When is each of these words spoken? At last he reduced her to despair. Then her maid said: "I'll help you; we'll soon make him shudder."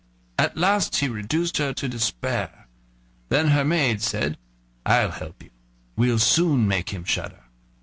At 0.39 0.57
last 0.57 0.95
he 0.95 1.07
reduced 1.07 1.57
her 1.57 1.73
to 1.75 1.87
despair. 1.87 2.65
Then 3.29 3.49
her 3.49 3.63
maid 3.63 4.01
said: 4.01 4.35
"I'll 4.83 5.11
help 5.11 5.43
you; 5.43 5.51
we'll 5.95 6.17
soon 6.17 6.67
make 6.67 6.89
him 6.89 7.03
shudder." 7.03 7.43